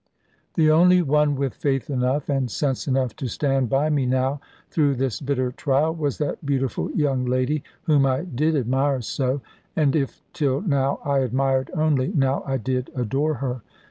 [0.55, 4.95] The only one with faith enough, and sense enough, to stand by me now, through
[4.95, 9.41] this bitter trial, was that beautiful young lady, whom I did admire so.
[9.75, 13.61] And if till now I admired only, now I did adore her.